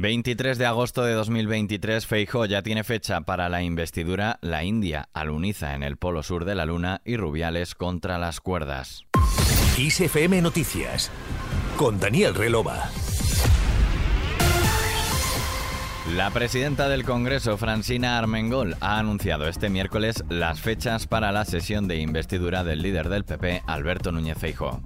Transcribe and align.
23 0.00 0.56
de 0.56 0.64
agosto 0.64 1.04
de 1.04 1.12
2023, 1.12 2.06
Feijóo 2.06 2.46
ya 2.46 2.62
tiene 2.62 2.84
fecha 2.84 3.20
para 3.20 3.50
la 3.50 3.62
investidura 3.62 4.38
La 4.40 4.64
India 4.64 5.10
aluniza 5.12 5.74
en 5.74 5.82
el 5.82 5.98
polo 5.98 6.22
sur 6.22 6.46
de 6.46 6.54
la 6.54 6.64
Luna 6.64 7.02
y 7.04 7.18
Rubiales 7.18 7.74
contra 7.74 8.18
las 8.18 8.40
cuerdas. 8.40 9.04
ISFM 9.76 10.40
Noticias 10.40 11.10
con 11.76 12.00
Daniel 12.00 12.34
Relova. 12.34 12.90
La 16.16 16.30
presidenta 16.30 16.88
del 16.88 17.04
Congreso, 17.04 17.58
Francina 17.58 18.18
Armengol, 18.18 18.76
ha 18.80 18.98
anunciado 18.98 19.48
este 19.48 19.68
miércoles 19.68 20.24
las 20.30 20.60
fechas 20.60 21.06
para 21.06 21.30
la 21.30 21.44
sesión 21.44 21.88
de 21.88 21.96
investidura 21.96 22.64
del 22.64 22.80
líder 22.80 23.10
del 23.10 23.24
PP, 23.24 23.64
Alberto 23.66 24.12
Núñez 24.12 24.38
Feijóo. 24.38 24.80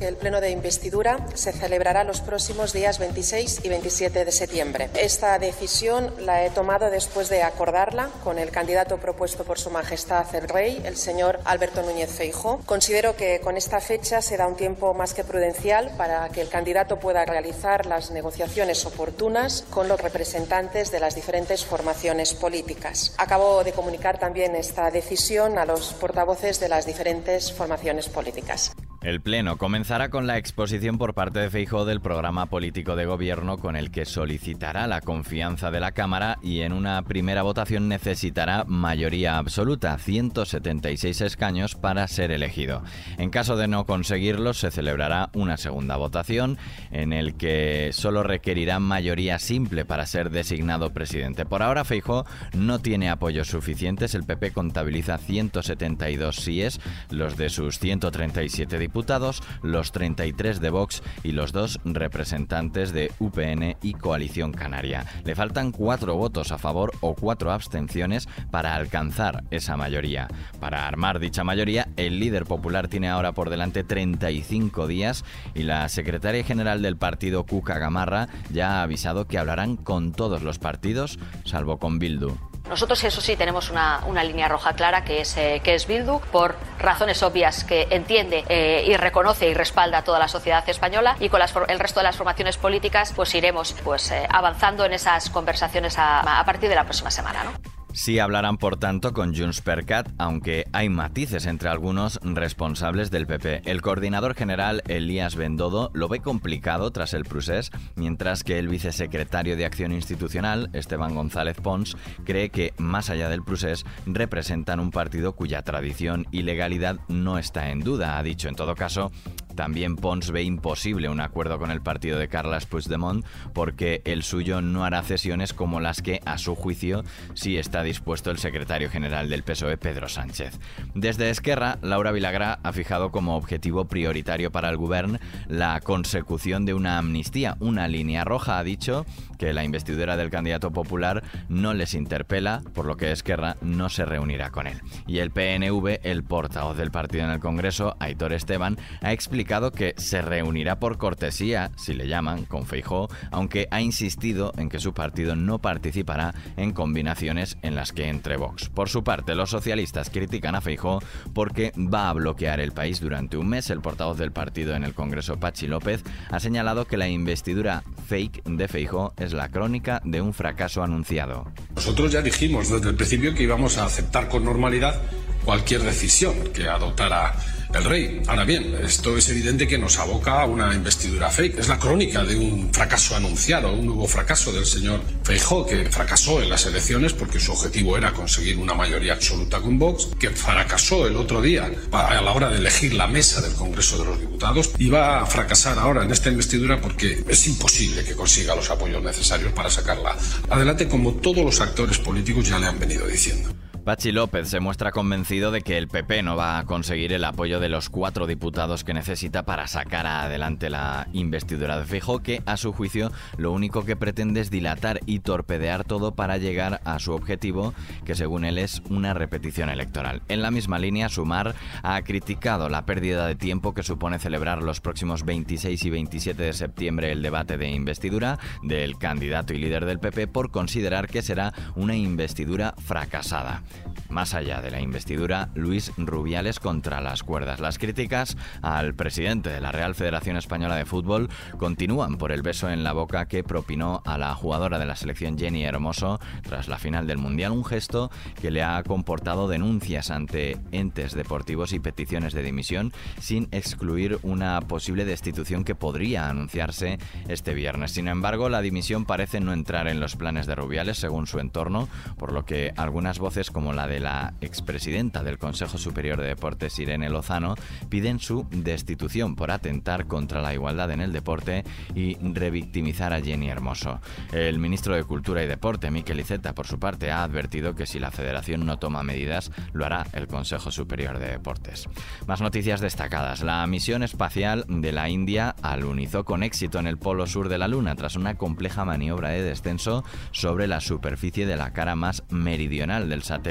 El 0.00 0.16
pleno 0.16 0.40
de 0.40 0.50
investidura 0.50 1.26
se 1.34 1.52
celebrará 1.52 2.04
los 2.04 2.22
próximos 2.22 2.72
días 2.72 2.98
26 2.98 3.66
y 3.66 3.68
27 3.68 4.24
de 4.24 4.32
septiembre. 4.32 4.88
Esta 4.94 5.38
decisión 5.38 6.14
la 6.20 6.42
he 6.42 6.48
tomado 6.48 6.88
después 6.88 7.28
de 7.28 7.42
acordarla 7.42 8.08
con 8.24 8.38
el 8.38 8.50
candidato 8.50 8.96
propuesto 8.96 9.44
por 9.44 9.58
Su 9.58 9.68
Majestad 9.68 10.34
el 10.34 10.48
Rey, 10.48 10.80
el 10.84 10.96
señor 10.96 11.40
Alberto 11.44 11.82
Núñez 11.82 12.10
Feijóo. 12.10 12.60
Considero 12.64 13.14
que 13.14 13.40
con 13.40 13.58
esta 13.58 13.78
fecha 13.82 14.22
se 14.22 14.38
da 14.38 14.46
un 14.46 14.56
tiempo 14.56 14.94
más 14.94 15.12
que 15.12 15.22
prudencial 15.22 15.90
para 15.98 16.30
que 16.30 16.40
el 16.40 16.48
candidato 16.48 16.98
pueda 16.98 17.26
realizar 17.26 17.84
las 17.84 18.10
negociaciones 18.10 18.86
oportunas 18.86 19.66
con 19.68 19.86
los 19.86 20.00
representantes 20.00 20.90
de 20.90 21.00
las 21.00 21.14
diferentes 21.14 21.66
formaciones 21.66 22.32
políticas. 22.32 23.12
Acabo 23.18 23.62
de 23.64 23.72
comunicar 23.72 24.18
también 24.18 24.56
esta 24.56 24.90
decisión 24.90 25.58
a 25.58 25.66
los 25.66 25.92
portavoces 25.92 26.58
de 26.58 26.70
las 26.70 26.86
diferentes 26.86 27.52
formaciones 27.52 28.08
políticas. 28.08 28.72
El 29.02 29.22
Pleno 29.22 29.56
comenzará 29.56 30.10
con 30.10 30.26
la 30.26 30.36
exposición 30.36 30.98
por 30.98 31.14
parte 31.14 31.38
de 31.38 31.48
Feijóo 31.48 31.86
del 31.86 32.02
programa 32.02 32.44
político 32.44 32.96
de 32.96 33.06
gobierno 33.06 33.56
con 33.56 33.74
el 33.74 33.90
que 33.90 34.04
solicitará 34.04 34.86
la 34.86 35.00
confianza 35.00 35.70
de 35.70 35.80
la 35.80 35.92
Cámara 35.92 36.38
y 36.42 36.60
en 36.60 36.74
una 36.74 37.00
primera 37.00 37.40
votación 37.40 37.88
necesitará 37.88 38.64
mayoría 38.66 39.38
absoluta, 39.38 39.96
176 39.96 41.22
escaños 41.22 41.76
para 41.76 42.06
ser 42.08 42.30
elegido. 42.30 42.82
En 43.16 43.30
caso 43.30 43.56
de 43.56 43.68
no 43.68 43.86
conseguirlo, 43.86 44.52
se 44.52 44.70
celebrará 44.70 45.30
una 45.32 45.56
segunda 45.56 45.96
votación 45.96 46.58
en 46.90 47.14
el 47.14 47.36
que 47.36 47.92
solo 47.94 48.22
requerirá 48.22 48.80
mayoría 48.80 49.38
simple 49.38 49.86
para 49.86 50.04
ser 50.04 50.28
designado 50.28 50.92
presidente. 50.92 51.46
Por 51.46 51.62
ahora 51.62 51.86
Feijóo 51.86 52.26
no 52.52 52.80
tiene 52.80 53.08
apoyos 53.08 53.48
suficientes, 53.48 54.14
el 54.14 54.24
PP 54.24 54.52
contabiliza 54.52 55.16
172 55.16 56.36
síes, 56.36 56.80
los 57.08 57.38
de 57.38 57.48
sus 57.48 57.78
137 57.78 58.76
diputados 58.76 58.89
diputados, 58.90 59.40
los 59.62 59.92
33 59.92 60.60
de 60.60 60.70
Vox 60.70 61.04
y 61.22 61.30
los 61.30 61.52
dos 61.52 61.78
representantes 61.84 62.92
de 62.92 63.12
UPN 63.20 63.76
y 63.82 63.94
Coalición 63.94 64.50
Canaria. 64.52 65.06
Le 65.24 65.36
faltan 65.36 65.70
cuatro 65.70 66.16
votos 66.16 66.50
a 66.50 66.58
favor 66.58 66.90
o 67.00 67.14
cuatro 67.14 67.52
abstenciones 67.52 68.28
para 68.50 68.74
alcanzar 68.74 69.44
esa 69.52 69.76
mayoría. 69.76 70.26
Para 70.58 70.88
armar 70.88 71.20
dicha 71.20 71.44
mayoría, 71.44 71.86
el 71.96 72.18
líder 72.18 72.46
popular 72.46 72.88
tiene 72.88 73.08
ahora 73.08 73.30
por 73.30 73.48
delante 73.48 73.84
35 73.84 74.88
días 74.88 75.24
y 75.54 75.62
la 75.62 75.88
secretaria 75.88 76.42
general 76.42 76.82
del 76.82 76.96
partido, 76.96 77.44
Cuca 77.44 77.78
Gamarra, 77.78 78.26
ya 78.52 78.80
ha 78.80 78.82
avisado 78.82 79.28
que 79.28 79.38
hablarán 79.38 79.76
con 79.76 80.10
todos 80.10 80.42
los 80.42 80.58
partidos, 80.58 81.20
salvo 81.44 81.78
con 81.78 82.00
Bildu. 82.00 82.49
Nosotros, 82.70 83.02
eso 83.02 83.20
sí, 83.20 83.34
tenemos 83.34 83.68
una, 83.68 84.00
línea 84.22 84.46
roja 84.46 84.74
clara 84.74 85.02
que 85.02 85.22
es, 85.22 85.36
eh, 85.36 85.60
que 85.64 85.74
es 85.74 85.88
Bildu, 85.88 86.20
por 86.30 86.54
razones 86.78 87.20
obvias 87.24 87.64
que 87.64 87.88
entiende 87.90 88.44
eh, 88.48 88.84
y 88.86 88.96
reconoce 88.96 89.48
y 89.48 89.54
respalda 89.54 90.04
toda 90.04 90.20
la 90.20 90.28
sociedad 90.28 90.66
española 90.68 91.16
y 91.18 91.28
con 91.28 91.40
el 91.68 91.80
resto 91.80 91.98
de 91.98 92.04
las 92.04 92.16
formaciones 92.16 92.58
políticas 92.58 93.12
pues 93.14 93.34
iremos 93.34 93.74
pues, 93.82 94.12
eh, 94.12 94.24
avanzando 94.30 94.84
en 94.84 94.92
esas 94.92 95.30
conversaciones 95.30 95.98
a, 95.98 96.38
a 96.38 96.44
partir 96.44 96.68
de 96.68 96.76
la 96.76 96.84
próxima 96.84 97.10
semana. 97.10 97.42
¿no? 97.42 97.69
Sí 97.92 98.20
hablarán, 98.20 98.56
por 98.56 98.76
tanto, 98.76 99.12
con 99.12 99.34
Junts 99.34 99.60
per 99.62 99.84
Cat, 99.84 100.08
aunque 100.16 100.64
hay 100.72 100.88
matices 100.88 101.46
entre 101.46 101.68
algunos 101.68 102.20
responsables 102.22 103.10
del 103.10 103.26
PP. 103.26 103.62
El 103.64 103.82
coordinador 103.82 104.34
general, 104.34 104.82
Elías 104.86 105.34
Bendodo, 105.34 105.90
lo 105.92 106.08
ve 106.08 106.20
complicado 106.20 106.92
tras 106.92 107.14
el 107.14 107.24
procés, 107.24 107.72
mientras 107.96 108.44
que 108.44 108.58
el 108.58 108.68
vicesecretario 108.68 109.56
de 109.56 109.64
Acción 109.64 109.92
Institucional, 109.92 110.70
Esteban 110.72 111.14
González 111.16 111.56
Pons, 111.60 111.96
cree 112.24 112.50
que, 112.50 112.72
más 112.78 113.10
allá 113.10 113.28
del 113.28 113.42
procés, 113.42 113.84
representan 114.06 114.78
un 114.78 114.92
partido 114.92 115.34
cuya 115.34 115.62
tradición 115.62 116.26
y 116.30 116.42
legalidad 116.42 117.00
no 117.08 117.38
está 117.38 117.70
en 117.70 117.80
duda. 117.80 118.18
Ha 118.18 118.22
dicho, 118.22 118.48
en 118.48 118.54
todo 118.54 118.76
caso, 118.76 119.10
también 119.54 119.96
Pons 119.96 120.30
ve 120.30 120.42
imposible 120.42 121.08
un 121.08 121.20
acuerdo 121.20 121.58
con 121.58 121.70
el 121.70 121.80
partido 121.80 122.18
de 122.18 122.28
Carles 122.28 122.66
Puigdemont 122.66 123.24
porque 123.52 124.02
el 124.04 124.22
suyo 124.22 124.60
no 124.60 124.84
hará 124.84 125.02
cesiones 125.02 125.52
como 125.52 125.80
las 125.80 126.02
que, 126.02 126.20
a 126.24 126.38
su 126.38 126.54
juicio, 126.54 127.04
sí 127.34 127.56
está 127.56 127.82
dispuesto 127.82 128.30
el 128.30 128.38
secretario 128.38 128.90
general 128.90 129.28
del 129.28 129.42
PSOE, 129.42 129.76
Pedro 129.76 130.08
Sánchez. 130.08 130.58
Desde 130.94 131.30
Esquerra, 131.30 131.78
Laura 131.82 132.12
Vilagrá 132.12 132.58
ha 132.62 132.72
fijado 132.72 133.10
como 133.10 133.36
objetivo 133.36 133.86
prioritario 133.86 134.50
para 134.50 134.68
el 134.70 134.76
gobierno 134.76 135.18
la 135.48 135.80
consecución 135.80 136.64
de 136.64 136.74
una 136.74 136.98
amnistía. 136.98 137.56
Una 137.60 137.88
línea 137.88 138.24
roja 138.24 138.58
ha 138.58 138.64
dicho 138.64 139.04
que 139.38 139.52
la 139.52 139.64
investidura 139.64 140.16
del 140.16 140.30
candidato 140.30 140.70
popular 140.70 141.22
no 141.48 141.74
les 141.74 141.94
interpela, 141.94 142.62
por 142.74 142.86
lo 142.86 142.96
que 142.96 143.10
Esquerra 143.10 143.56
no 143.62 143.88
se 143.88 144.04
reunirá 144.04 144.50
con 144.50 144.66
él. 144.66 144.80
Y 145.06 145.18
el 145.18 145.30
PNV, 145.30 146.00
el 146.02 146.22
portavoz 146.22 146.76
del 146.76 146.90
partido 146.90 147.24
en 147.24 147.30
el 147.30 147.40
Congreso, 147.40 147.96
Aitor 148.00 148.32
Esteban, 148.32 148.76
ha 149.00 149.12
explicado 149.12 149.39
que 149.44 149.94
se 149.96 150.22
reunirá 150.22 150.78
por 150.78 150.98
cortesía, 150.98 151.70
si 151.76 151.94
le 151.94 152.06
llaman, 152.06 152.44
con 152.44 152.66
Feijó, 152.66 153.08
aunque 153.30 153.68
ha 153.70 153.80
insistido 153.80 154.52
en 154.56 154.68
que 154.68 154.78
su 154.78 154.92
partido 154.92 155.34
no 155.34 155.58
participará 155.58 156.34
en 156.56 156.72
combinaciones 156.72 157.56
en 157.62 157.74
las 157.74 157.92
que 157.92 158.08
entre 158.08 158.36
Vox. 158.36 158.68
Por 158.68 158.88
su 158.88 159.02
parte, 159.02 159.34
los 159.34 159.50
socialistas 159.50 160.10
critican 160.10 160.54
a 160.54 160.60
Feijó 160.60 161.00
porque 161.34 161.72
va 161.76 162.10
a 162.10 162.12
bloquear 162.12 162.60
el 162.60 162.72
país 162.72 163.00
durante 163.00 163.36
un 163.36 163.48
mes. 163.48 163.70
El 163.70 163.80
portavoz 163.80 164.18
del 164.18 164.32
partido 164.32 164.74
en 164.74 164.84
el 164.84 164.94
Congreso, 164.94 165.38
Pachi 165.38 165.66
López, 165.66 166.04
ha 166.30 166.38
señalado 166.38 166.84
que 166.84 166.96
la 166.96 167.08
investidura 167.08 167.82
fake 168.06 168.44
de 168.44 168.68
Feijó 168.68 169.14
es 169.16 169.32
la 169.32 169.48
crónica 169.48 170.00
de 170.04 170.20
un 170.20 170.34
fracaso 170.34 170.82
anunciado. 170.82 171.50
Nosotros 171.74 172.12
ya 172.12 172.22
dijimos 172.22 172.68
desde 172.68 172.90
el 172.90 172.96
principio 172.96 173.34
que 173.34 173.44
íbamos 173.44 173.78
a 173.78 173.86
aceptar 173.86 174.28
con 174.28 174.44
normalidad 174.44 175.00
cualquier 175.50 175.82
decisión 175.82 176.52
que 176.54 176.68
adoptara 176.68 177.34
el 177.74 177.82
rey. 177.84 178.22
Ahora 178.28 178.44
bien, 178.44 178.72
esto 178.84 179.16
es 179.16 179.28
evidente 179.30 179.66
que 179.66 179.78
nos 179.78 179.98
aboca 179.98 180.42
a 180.42 180.46
una 180.46 180.72
investidura 180.72 181.28
fake. 181.28 181.58
Es 181.58 181.66
la 181.66 181.76
crónica 181.76 182.22
de 182.22 182.36
un 182.36 182.72
fracaso 182.72 183.16
anunciado, 183.16 183.72
un 183.72 183.86
nuevo 183.86 184.06
fracaso 184.06 184.52
del 184.52 184.64
señor 184.64 185.00
Feijóo, 185.24 185.66
que 185.66 185.86
fracasó 185.86 186.40
en 186.40 186.50
las 186.50 186.66
elecciones 186.66 187.14
porque 187.14 187.40
su 187.40 187.50
objetivo 187.50 187.96
era 187.96 188.12
conseguir 188.12 188.58
una 188.58 188.74
mayoría 188.74 189.14
absoluta 189.14 189.60
con 189.60 189.76
Vox, 189.76 190.10
que 190.20 190.30
fracasó 190.30 191.08
el 191.08 191.16
otro 191.16 191.42
día 191.42 191.68
a 191.90 192.20
la 192.20 192.30
hora 192.30 192.48
de 192.48 192.58
elegir 192.58 192.94
la 192.94 193.08
mesa 193.08 193.40
del 193.40 193.54
Congreso 193.54 193.98
de 193.98 194.04
los 194.04 194.20
Diputados 194.20 194.70
y 194.78 194.88
va 194.88 195.20
a 195.20 195.26
fracasar 195.26 195.80
ahora 195.80 196.04
en 196.04 196.12
esta 196.12 196.28
investidura 196.28 196.80
porque 196.80 197.24
es 197.28 197.46
imposible 197.48 198.04
que 198.04 198.14
consiga 198.14 198.54
los 198.54 198.70
apoyos 198.70 199.02
necesarios 199.02 199.52
para 199.52 199.68
sacarla 199.68 200.16
adelante, 200.48 200.86
como 200.86 201.14
todos 201.14 201.44
los 201.44 201.60
actores 201.60 201.98
políticos 201.98 202.48
ya 202.48 202.60
le 202.60 202.68
han 202.68 202.78
venido 202.78 203.04
diciendo. 203.08 203.50
Pachi 203.84 204.12
López 204.12 204.48
se 204.48 204.60
muestra 204.60 204.92
convencido 204.92 205.50
de 205.50 205.62
que 205.62 205.78
el 205.78 205.88
PP 205.88 206.22
no 206.22 206.36
va 206.36 206.58
a 206.58 206.64
conseguir 206.64 207.14
el 207.14 207.24
apoyo 207.24 207.60
de 207.60 207.70
los 207.70 207.88
cuatro 207.88 208.26
diputados 208.26 208.84
que 208.84 208.92
necesita 208.92 209.44
para 209.44 209.66
sacar 209.66 210.06
adelante 210.06 210.68
la 210.68 211.08
investidura 211.14 211.78
de 211.78 211.86
Fijo, 211.86 212.20
que 212.20 212.42
a 212.44 212.58
su 212.58 212.74
juicio 212.74 213.10
lo 213.38 213.52
único 213.52 213.86
que 213.86 213.96
pretende 213.96 214.42
es 214.42 214.50
dilatar 214.50 215.00
y 215.06 215.20
torpedear 215.20 215.84
todo 215.84 216.14
para 216.14 216.36
llegar 216.36 216.82
a 216.84 216.98
su 216.98 217.12
objetivo, 217.12 217.72
que 218.04 218.14
según 218.14 218.44
él 218.44 218.58
es 218.58 218.82
una 218.90 219.14
repetición 219.14 219.70
electoral. 219.70 220.20
En 220.28 220.42
la 220.42 220.50
misma 220.50 220.78
línea, 220.78 221.08
Sumar 221.08 221.54
ha 221.82 222.02
criticado 222.02 222.68
la 222.68 222.84
pérdida 222.84 223.26
de 223.26 223.34
tiempo 223.34 223.72
que 223.72 223.82
supone 223.82 224.18
celebrar 224.18 224.62
los 224.62 224.80
próximos 224.80 225.24
26 225.24 225.82
y 225.82 225.90
27 225.90 226.42
de 226.42 226.52
septiembre 226.52 227.12
el 227.12 227.22
debate 227.22 227.56
de 227.56 227.70
investidura 227.70 228.38
del 228.62 228.98
candidato 228.98 229.54
y 229.54 229.58
líder 229.58 229.86
del 229.86 230.00
PP 230.00 230.28
por 230.28 230.50
considerar 230.50 231.08
que 231.08 231.22
será 231.22 231.54
una 231.74 231.96
investidura 231.96 232.74
fracasada. 232.78 233.62
Más 234.08 234.34
allá 234.34 234.60
de 234.60 234.72
la 234.72 234.80
investidura, 234.80 235.50
Luis 235.54 235.92
Rubiales 235.96 236.58
contra 236.58 237.00
las 237.00 237.22
cuerdas. 237.22 237.60
Las 237.60 237.78
críticas 237.78 238.36
al 238.60 238.94
presidente 238.94 239.50
de 239.50 239.60
la 239.60 239.70
Real 239.70 239.94
Federación 239.94 240.36
Española 240.36 240.74
de 240.74 240.84
Fútbol 240.84 241.28
continúan 241.58 242.16
por 242.16 242.32
el 242.32 242.42
beso 242.42 242.68
en 242.68 242.82
la 242.82 242.92
boca 242.92 243.26
que 243.26 243.44
propinó 243.44 244.02
a 244.04 244.18
la 244.18 244.34
jugadora 244.34 244.78
de 244.78 244.86
la 244.86 244.96
selección 244.96 245.38
Jenny 245.38 245.64
Hermoso 245.64 246.18
tras 246.42 246.66
la 246.66 246.78
final 246.78 247.06
del 247.06 247.18
Mundial, 247.18 247.52
un 247.52 247.64
gesto 247.64 248.10
que 248.40 248.50
le 248.50 248.64
ha 248.64 248.82
comportado 248.82 249.46
denuncias 249.46 250.10
ante 250.10 250.58
entes 250.72 251.14
deportivos 251.14 251.72
y 251.72 251.78
peticiones 251.78 252.34
de 252.34 252.42
dimisión, 252.42 252.92
sin 253.20 253.48
excluir 253.52 254.18
una 254.22 254.60
posible 254.62 255.04
destitución 255.04 255.62
que 255.62 255.74
podría 255.74 256.28
anunciarse 256.28 256.98
este 257.28 257.54
viernes. 257.54 257.92
Sin 257.92 258.08
embargo, 258.08 258.48
la 258.48 258.60
dimisión 258.60 259.04
parece 259.04 259.40
no 259.40 259.52
entrar 259.52 259.86
en 259.86 260.00
los 260.00 260.16
planes 260.16 260.46
de 260.46 260.54
Rubiales, 260.54 260.98
según 260.98 261.26
su 261.26 261.38
entorno, 261.38 261.88
por 262.18 262.32
lo 262.32 262.44
que 262.44 262.72
algunas 262.76 263.18
voces 263.18 263.50
como 263.50 263.59
la 263.60 263.86
de 263.86 264.00
la 264.00 264.34
expresidenta 264.40 265.22
del 265.22 265.38
Consejo 265.38 265.78
Superior 265.78 266.20
de 266.20 266.28
Deportes, 266.28 266.78
Irene 266.78 267.10
Lozano, 267.10 267.54
piden 267.88 268.18
su 268.18 268.46
destitución 268.50 269.36
por 269.36 269.50
atentar 269.50 270.06
contra 270.06 270.40
la 270.40 270.54
igualdad 270.54 270.90
en 270.90 271.02
el 271.02 271.12
deporte 271.12 271.62
y 271.94 272.16
revictimizar 272.16 273.12
a 273.12 273.20
Jenny 273.20 273.50
Hermoso. 273.50 274.00
El 274.32 274.58
ministro 274.58 274.96
de 274.96 275.04
Cultura 275.04 275.44
y 275.44 275.46
Deporte, 275.46 275.90
Miquel 275.90 276.20
Iceta, 276.20 276.54
por 276.54 276.66
su 276.66 276.78
parte, 276.78 277.10
ha 277.10 277.22
advertido 277.22 277.74
que 277.74 277.86
si 277.86 278.00
la 278.00 278.10
federación 278.10 278.64
no 278.64 278.78
toma 278.78 279.02
medidas, 279.02 279.52
lo 279.72 279.84
hará 279.84 280.06
el 280.14 280.26
Consejo 280.26 280.70
Superior 280.70 281.18
de 281.18 281.28
Deportes. 281.28 281.86
Más 282.26 282.40
noticias 282.40 282.80
destacadas. 282.80 283.42
La 283.42 283.66
misión 283.66 284.02
espacial 284.02 284.64
de 284.68 284.92
la 284.92 285.10
India 285.10 285.54
alunizó 285.62 286.24
con 286.24 286.42
éxito 286.42 286.78
en 286.78 286.86
el 286.86 286.96
polo 286.96 287.26
sur 287.26 287.50
de 287.50 287.58
la 287.58 287.68
Luna 287.68 287.94
tras 287.94 288.16
una 288.16 288.36
compleja 288.36 288.86
maniobra 288.86 289.28
de 289.28 289.42
descenso 289.42 290.02
sobre 290.32 290.66
la 290.66 290.80
superficie 290.80 291.46
de 291.46 291.56
la 291.56 291.72
cara 291.72 291.94
más 291.94 292.24
meridional 292.30 293.08
del 293.08 293.22
satélite 293.22 293.49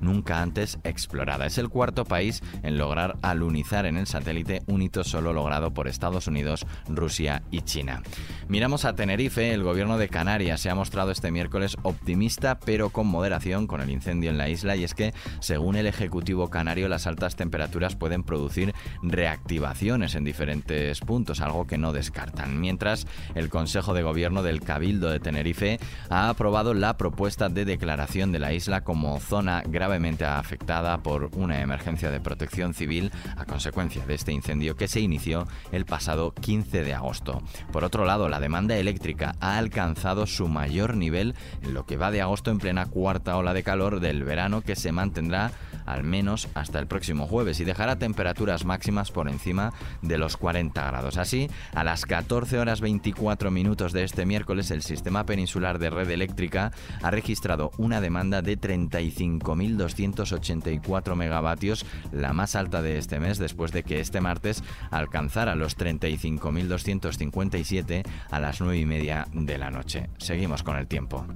nunca 0.00 0.42
antes 0.42 0.78
explorada. 0.84 1.46
Es 1.46 1.58
el 1.58 1.68
cuarto 1.68 2.04
país 2.04 2.42
en 2.62 2.78
lograr 2.78 3.16
alunizar 3.22 3.86
en 3.86 3.96
el 3.96 4.06
satélite, 4.06 4.62
un 4.66 4.82
hito 4.82 5.04
solo 5.04 5.32
logrado 5.32 5.72
por 5.72 5.88
Estados 5.88 6.26
Unidos, 6.26 6.66
Rusia 6.88 7.42
y 7.50 7.62
China. 7.62 8.02
Miramos 8.48 8.84
a 8.84 8.94
Tenerife, 8.94 9.52
el 9.52 9.62
gobierno 9.62 9.98
de 9.98 10.08
Canarias 10.08 10.60
se 10.60 10.70
ha 10.70 10.74
mostrado 10.74 11.10
este 11.10 11.30
miércoles 11.30 11.76
optimista 11.82 12.58
pero 12.64 12.90
con 12.90 13.06
moderación 13.06 13.66
con 13.66 13.80
el 13.80 13.90
incendio 13.90 14.30
en 14.30 14.38
la 14.38 14.48
isla 14.48 14.76
y 14.76 14.84
es 14.84 14.94
que, 14.94 15.12
según 15.40 15.76
el 15.76 15.86
Ejecutivo 15.86 16.48
Canario, 16.50 16.88
las 16.88 17.06
altas 17.06 17.36
temperaturas 17.36 17.96
pueden 17.96 18.22
producir 18.22 18.74
reactivaciones 19.02 20.14
en 20.14 20.24
diferentes 20.24 21.00
puntos, 21.00 21.40
algo 21.40 21.66
que 21.66 21.78
no 21.78 21.92
descartan. 21.92 22.60
Mientras, 22.60 23.06
el 23.34 23.48
Consejo 23.48 23.94
de 23.94 24.02
Gobierno 24.02 24.42
del 24.42 24.60
Cabildo 24.60 25.10
de 25.10 25.20
Tenerife 25.20 25.78
ha 26.10 26.28
aprobado 26.28 26.74
la 26.74 26.96
propuesta 26.96 27.48
de 27.48 27.64
declaración 27.64 28.32
de 28.32 28.38
la 28.38 28.52
isla 28.52 28.82
como 28.82 29.18
zona 29.32 29.62
gravemente 29.66 30.26
afectada 30.26 30.98
por 30.98 31.30
una 31.36 31.62
emergencia 31.62 32.10
de 32.10 32.20
protección 32.20 32.74
civil 32.74 33.10
a 33.38 33.46
consecuencia 33.46 34.04
de 34.04 34.12
este 34.12 34.30
incendio 34.30 34.76
que 34.76 34.88
se 34.88 35.00
inició 35.00 35.48
el 35.70 35.86
pasado 35.86 36.34
15 36.34 36.84
de 36.84 36.92
agosto. 36.92 37.40
Por 37.72 37.82
otro 37.82 38.04
lado, 38.04 38.28
la 38.28 38.40
demanda 38.40 38.76
eléctrica 38.76 39.34
ha 39.40 39.56
alcanzado 39.56 40.26
su 40.26 40.48
mayor 40.48 40.98
nivel 40.98 41.34
en 41.62 41.72
lo 41.72 41.86
que 41.86 41.96
va 41.96 42.10
de 42.10 42.20
agosto 42.20 42.50
en 42.50 42.58
plena 42.58 42.84
cuarta 42.84 43.38
ola 43.38 43.54
de 43.54 43.62
calor 43.62 44.00
del 44.00 44.22
verano 44.22 44.60
que 44.60 44.76
se 44.76 44.92
mantendrá 44.92 45.50
al 45.86 46.04
menos 46.04 46.48
hasta 46.54 46.78
el 46.78 46.86
próximo 46.86 47.26
jueves 47.26 47.58
y 47.60 47.64
dejará 47.64 47.96
temperaturas 47.96 48.64
máximas 48.64 49.10
por 49.10 49.28
encima 49.28 49.72
de 50.02 50.18
los 50.18 50.36
40 50.36 50.86
grados. 50.86 51.16
Así, 51.16 51.50
a 51.74 51.82
las 51.84 52.04
14 52.06 52.58
horas 52.58 52.80
24 52.80 53.50
minutos 53.50 53.92
de 53.92 54.04
este 54.04 54.24
miércoles, 54.26 54.70
el 54.70 54.82
sistema 54.82 55.26
peninsular 55.26 55.78
de 55.78 55.90
red 55.90 56.08
eléctrica 56.10 56.72
ha 57.02 57.10
registrado 57.10 57.72
una 57.78 58.00
demanda 58.00 58.42
de 58.42 58.58
35.284 58.58 61.14
megavatios, 61.14 61.86
la 62.12 62.32
más 62.32 62.56
alta 62.56 62.82
de 62.82 62.98
este 62.98 63.20
mes, 63.20 63.38
después 63.38 63.70
de 63.72 63.82
que 63.82 64.00
este 64.00 64.20
martes 64.20 64.62
alcanzara 64.90 65.54
los 65.54 65.78
35.257 65.78 68.04
a 68.30 68.40
las 68.40 68.60
9 68.60 68.78
y 68.78 68.86
media 68.86 69.26
de 69.32 69.58
la 69.58 69.70
noche. 69.70 70.10
Seguimos 70.18 70.62
con 70.62 70.76
el 70.76 70.86
tiempo. 70.86 71.26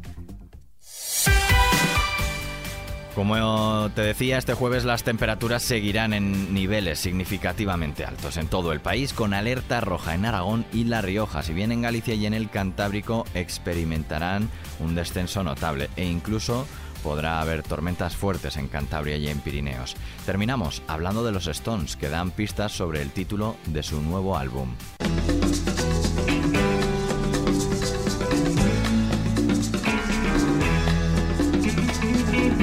Como 3.17 3.91
te 3.95 4.03
decía, 4.03 4.37
este 4.37 4.53
jueves 4.53 4.85
las 4.85 5.03
temperaturas 5.03 5.63
seguirán 5.63 6.13
en 6.13 6.53
niveles 6.53 6.99
significativamente 6.99 8.05
altos 8.05 8.37
en 8.37 8.47
todo 8.47 8.73
el 8.73 8.81
país, 8.81 9.15
con 9.15 9.33
alerta 9.33 9.81
roja 9.81 10.15
en 10.15 10.27
Aragón 10.27 10.67
y 10.71 10.85
La 10.85 11.01
Rioja. 11.01 11.43
Si 11.43 11.55
bien 11.55 11.73
en 11.73 11.81
Galicia 11.81 12.13
y 12.13 12.27
en 12.27 12.35
el 12.35 12.51
Cantábrico 12.51 13.25
experimentarán 13.33 14.51
un 14.81 14.95
descenso 14.95 15.43
notable 15.43 15.89
e 15.97 16.05
incluso 16.05 16.67
podrá 17.03 17.41
haber 17.41 17.63
tormentas 17.63 18.15
fuertes 18.15 18.59
en 18.59 18.69
Cantabria 18.69 19.17
y 19.17 19.29
en 19.29 19.41
Pirineos. 19.41 19.97
Terminamos 20.27 20.83
hablando 20.87 21.25
de 21.25 21.33
los 21.33 21.47
Stones, 21.47 21.97
que 21.97 22.11
dan 22.11 22.33
pistas 22.33 22.73
sobre 22.73 23.01
el 23.01 23.13
título 23.13 23.57
de 23.65 23.83
su 23.83 24.03
nuevo 24.03 24.37
álbum. 24.37 24.75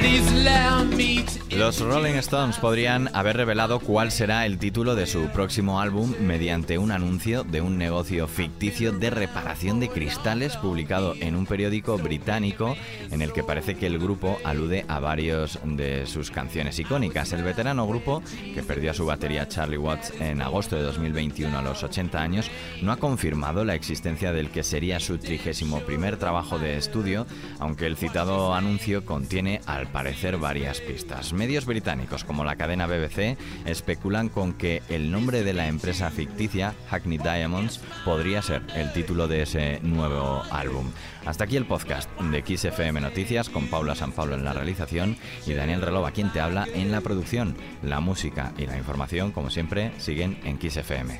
Please 0.04 0.30
allow 0.32 0.84
me 0.84 1.22
to 1.22 1.43
Los 1.56 1.80
Rolling 1.80 2.14
Stones 2.14 2.58
podrían 2.58 3.14
haber 3.14 3.36
revelado 3.36 3.78
cuál 3.78 4.10
será 4.10 4.44
el 4.44 4.58
título 4.58 4.96
de 4.96 5.06
su 5.06 5.28
próximo 5.28 5.80
álbum 5.80 6.12
mediante 6.20 6.78
un 6.78 6.90
anuncio 6.90 7.44
de 7.44 7.60
un 7.60 7.78
negocio 7.78 8.26
ficticio 8.26 8.90
de 8.90 9.10
reparación 9.10 9.78
de 9.78 9.88
cristales 9.88 10.56
publicado 10.56 11.14
en 11.20 11.36
un 11.36 11.46
periódico 11.46 11.96
británico 11.96 12.76
en 13.12 13.22
el 13.22 13.32
que 13.32 13.44
parece 13.44 13.76
que 13.76 13.86
el 13.86 14.00
grupo 14.00 14.36
alude 14.42 14.84
a 14.88 14.98
varios 14.98 15.60
de 15.64 16.06
sus 16.06 16.32
canciones 16.32 16.76
icónicas. 16.80 17.32
El 17.32 17.44
veterano 17.44 17.86
grupo, 17.86 18.20
que 18.52 18.64
perdió 18.64 18.90
a 18.90 18.94
su 18.94 19.06
batería 19.06 19.46
Charlie 19.46 19.78
Watts 19.78 20.12
en 20.20 20.42
agosto 20.42 20.74
de 20.74 20.82
2021 20.82 21.56
a 21.56 21.62
los 21.62 21.84
80 21.84 22.20
años, 22.20 22.50
no 22.82 22.90
ha 22.90 22.96
confirmado 22.96 23.64
la 23.64 23.76
existencia 23.76 24.32
del 24.32 24.50
que 24.50 24.64
sería 24.64 24.98
su 24.98 25.18
trigésimo 25.18 25.78
primer 25.80 26.16
trabajo 26.16 26.58
de 26.58 26.76
estudio, 26.76 27.28
aunque 27.60 27.86
el 27.86 27.96
citado 27.96 28.54
anuncio 28.54 29.04
contiene 29.04 29.60
al 29.66 29.86
parecer 29.86 30.36
varias 30.36 30.80
pistas 30.80 31.32
medios 31.44 31.66
británicos 31.66 32.24
como 32.24 32.42
la 32.42 32.56
cadena 32.56 32.86
BBC 32.86 33.36
especulan 33.66 34.30
con 34.30 34.54
que 34.54 34.82
el 34.88 35.10
nombre 35.10 35.44
de 35.44 35.52
la 35.52 35.68
empresa 35.68 36.10
ficticia, 36.10 36.74
Hackney 36.88 37.18
Diamonds, 37.18 37.82
podría 38.02 38.40
ser 38.40 38.62
el 38.74 38.90
título 38.94 39.28
de 39.28 39.42
ese 39.42 39.78
nuevo 39.82 40.42
álbum. 40.50 40.90
Hasta 41.26 41.44
aquí 41.44 41.58
el 41.58 41.66
podcast 41.66 42.10
de 42.18 42.42
XFM 42.56 42.98
Noticias 43.02 43.50
con 43.50 43.66
Paula 43.66 43.94
San 43.94 44.12
Pablo 44.12 44.36
en 44.36 44.44
la 44.44 44.54
realización 44.54 45.18
y 45.46 45.52
Daniel 45.52 45.82
Relova 45.82 46.12
quien 46.12 46.32
te 46.32 46.40
habla 46.40 46.66
en 46.72 46.90
la 46.90 47.02
producción. 47.02 47.54
La 47.82 48.00
música 48.00 48.54
y 48.56 48.64
la 48.64 48.78
información, 48.78 49.30
como 49.30 49.50
siempre, 49.50 49.92
siguen 49.98 50.38
en 50.44 50.58
XFM. 50.58 51.18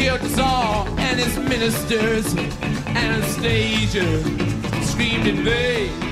Killed 0.00 0.20
Tsar 0.30 0.86
and 0.96 1.20
his 1.20 1.36
ministers. 1.36 2.34
Anastasia 2.86 4.06
screamed 4.82 5.26
in 5.26 5.44
vain. 5.44 6.09